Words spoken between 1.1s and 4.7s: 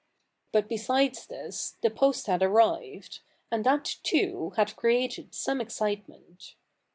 this, the post had arrived; and that too